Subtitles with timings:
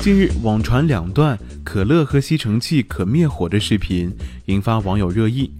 [0.00, 4.10] 近日网传两段可乐和吸尘器可灭火的视频，
[4.46, 5.52] 引发网友热议。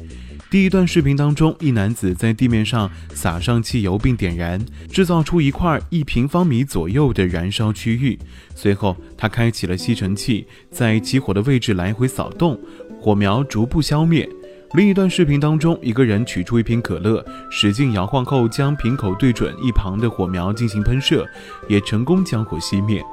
[0.49, 4.59] 第一段视频当中，一男子在地面上撒上汽油并点燃，
[4.91, 8.19] 制造出一块一平方米左右的燃烧区域。
[8.55, 12.59] 随后，他开启了吸尘器，在起火的位置来回扫动，
[12.99, 14.27] 火苗逐步消灭。
[14.73, 21.27] 另一段视频当中，一个人取出一瓶可乐，使劲摇晃后，将瓶口对准一旁的火苗进行喷射，
[21.69, 23.05] 也成功将火熄灭。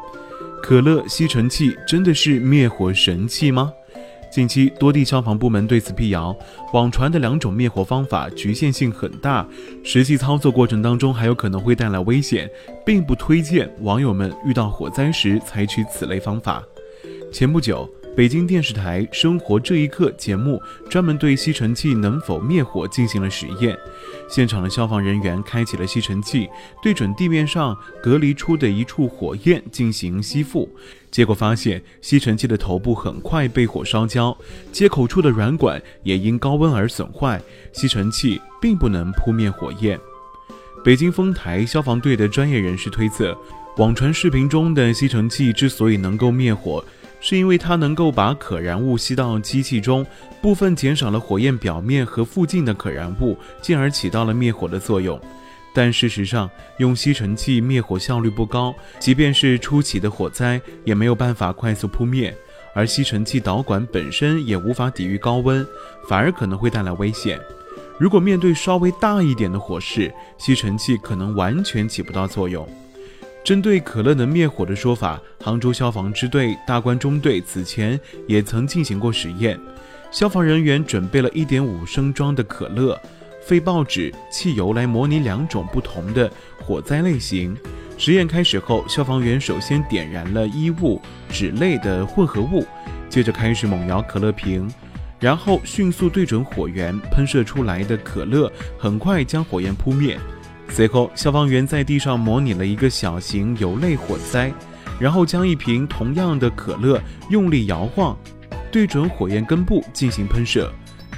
[0.62, 3.72] 可乐吸尘器真的是灭火神器吗？
[4.30, 6.36] 近期多地消防部门对此辟谣，
[6.74, 9.48] 网传的两种灭火方法局限性很大，
[9.84, 12.50] 实际操作过程当中还有可能会带来危险，
[12.86, 16.62] 并不推荐网友们遇到火灾时采取此类方法。
[17.32, 17.90] 前不久。
[18.18, 23.78] 北京电视台《生活这一刻》节目专门对吸尘器能否灭火进行了实验。
[24.28, 26.50] 现场的消防人员开启了吸尘器，
[26.82, 30.68] 对准地面上隔离出的一处火焰进行吸附，
[31.12, 34.36] 结果发现吸尘器的头部很快被火烧焦，
[34.72, 37.40] 接口处的软管也因高温而损坏，
[37.72, 40.00] 吸尘器并不能扑灭火焰。
[40.84, 43.38] 北京丰台消防队的专业人士推测，
[43.78, 46.84] 网传视频中的吸尘器之所以能够灭火。
[47.20, 50.06] 是因为它能够把可燃物吸到机器中，
[50.42, 55.20] 部分减少了火焰表面和附近的可燃物，进而起到了灭火的作用。
[55.74, 62.36] 但事实上，用吸尘器灭火效率不高，即便是初期的火灾，也没有办法快速扑灭。
[62.74, 65.66] 而吸尘器导管本身也无法抵御高温，
[66.08, 67.40] 反而可能会带来危险。
[68.00, 72.68] 如果面对稍微大一点的火势，吸尘器可能完全起不到作用。
[73.48, 77.98] 针对可乐能灭火的说法，杭州消防支队大关中队此前
[78.28, 79.58] 也曾进行过实验。
[80.12, 83.02] 消防人员准备了一点五升装的可乐、
[83.42, 87.56] 废报纸、汽油来模拟两种不同的火灾类型。
[87.98, 92.66] 实验开始后，消防员首先点燃了衣物、纸类的混合物，
[93.08, 94.70] 接着开始猛摇可乐瓶，
[95.22, 100.20] 然后迅速对准火源喷射出来的可乐，很快将火焰扑灭。
[100.70, 104.52] 随后，消防员在地上模拟了一个小型油类火灾，
[105.00, 108.16] 然后将一瓶同样的可乐用力摇晃，
[108.72, 110.72] 对准火焰根部进行喷射。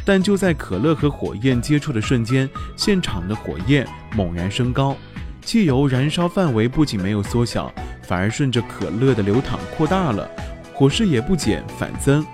[0.05, 4.95] 但就在可乐和火焰接触的瞬间，现场的火焰猛然升高，
[5.43, 7.71] 汽油燃烧范围不仅没有缩小，
[8.01, 10.27] 反而顺着可乐的流淌扩大了，
[10.73, 12.25] 火势也不减反增。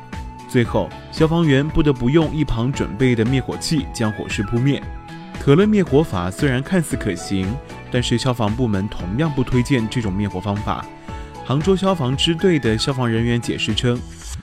[0.48, 4.82] 最后，消防员不得不用一旁准备的灭火器将火势扑灭。
[5.46, 7.46] 可乐灭火法虽然看似可行，
[7.92, 10.84] 但是消防部门同样不推荐这种灭火方法。
[11.46, 13.96] 杭州消防支队的消防人员解释称，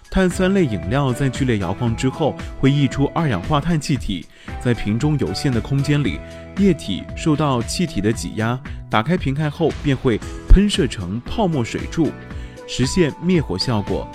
[0.09, 4.25] 碳酸类饮料在剧烈摇晃之后会溢出二氧化碳气体，
[4.61, 6.21] 在瓶中有限的空间里，
[6.59, 8.57] 液体受到气体的挤压，
[8.89, 12.13] 打开瓶盖后便会喷射成泡沫水柱，
[12.69, 14.07] 实现灭火效果。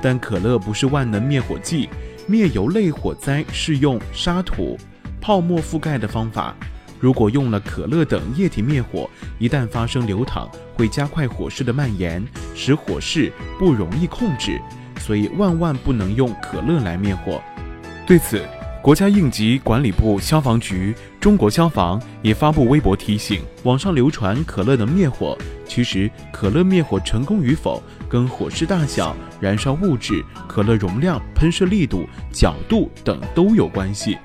[0.00, 1.88] 但可乐不是万能灭火剂，
[2.28, 4.78] 灭油类火灾是用沙土。
[5.26, 6.54] 泡沫覆盖的方法，
[7.00, 9.10] 如果用了可乐等液体灭火，
[9.40, 14.60] 一旦发生流淌，会加快火势的蔓延，使火势不容易控制，
[15.00, 17.42] 所以万万不能用可乐来灭火。
[18.06, 18.40] 对此，
[18.80, 25.36] 国家应急管理部消防局、中国消防也发布微博提醒：网上流传可乐能灭火，
[25.66, 34.16] 其实可乐灭火成功与否，跟火势大小、燃烧物质、可乐容量、喷射力度、角度等都有关系。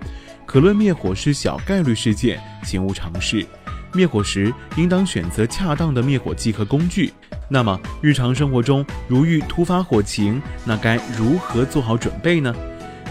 [0.51, 3.47] 可乐灭火是小概率事件，请勿尝试。
[3.94, 7.13] 灭火时应当选择恰当的灭火剂和工具。
[7.47, 12.53] 那么，日常生活中如遇突发火情，那该如何做好准备呢？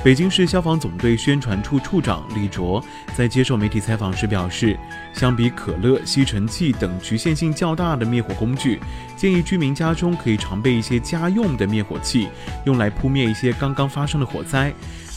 [0.05, 2.82] 北京市消防总队宣传处处长李卓
[3.14, 4.79] 在接受媒体采访时表示，
[5.14, 8.79] 相比可乐、吸尘器等局限性较大的灭火工具，
[9.17, 12.29] 建议居民家中可以常备一些家用的灭火器，
[12.67, 14.70] 用来扑灭一些刚刚发生的火灾。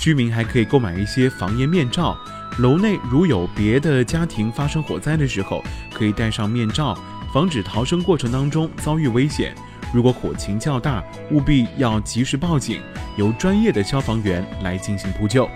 [0.03, 2.17] 居民还可以购买一些防烟面罩，
[2.57, 5.63] 楼内如有别的家庭发生火灾的时候，
[5.93, 6.93] 可以戴上面罩，
[7.33, 9.55] 防止逃生过程当中遭遇危险。
[9.93, 11.01] 如果火情较大，
[11.31, 12.81] 务必要及时报警，
[13.15, 15.49] 由专业的消防员来进行扑救。